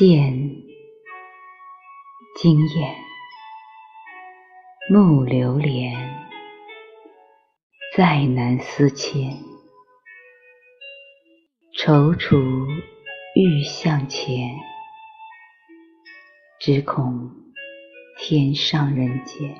[0.00, 0.32] 见
[2.34, 2.96] 惊艳，
[4.88, 5.92] 目流连，
[7.94, 9.44] 再难思牵。
[11.76, 12.66] 踌躇
[13.34, 14.56] 欲向前，
[16.58, 17.30] 只恐
[18.16, 19.54] 天上人间，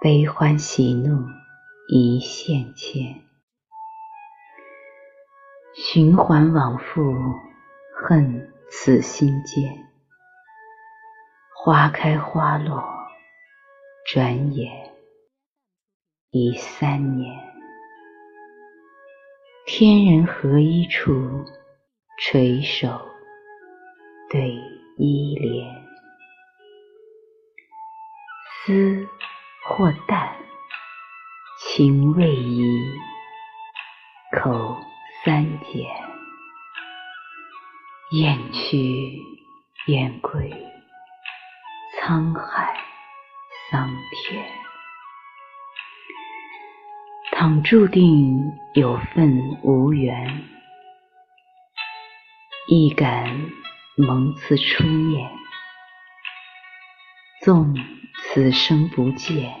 [0.00, 1.18] 悲欢喜怒
[1.88, 3.24] 一线牵。
[5.74, 7.12] 循环往复，
[8.08, 9.84] 恨此心间。
[11.56, 12.84] 花开花落，
[14.06, 14.94] 转眼
[16.30, 17.36] 已三年。
[19.66, 21.44] 天人合一处，
[22.22, 22.86] 垂手
[24.30, 24.54] 对
[24.96, 25.84] 依莲。
[28.64, 29.08] 思
[29.68, 30.36] 或淡，
[31.58, 32.62] 情未移，
[34.40, 34.76] 口。
[35.24, 35.84] 三缄，
[38.12, 39.20] 雁去
[39.88, 40.48] 雁归，
[41.98, 42.78] 沧海
[43.68, 43.90] 桑
[44.28, 44.46] 田。
[47.32, 50.44] 倘注定有份无缘，
[52.68, 53.50] 亦感
[53.96, 55.28] 蒙赐初念。
[57.42, 57.74] 纵
[58.22, 59.52] 此生不见，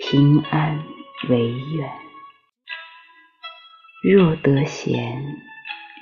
[0.00, 0.82] 平安
[1.28, 1.92] 为愿。
[4.02, 5.22] 若得闲，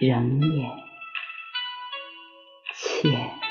[0.00, 0.70] 仍念，
[3.10, 3.45] 见。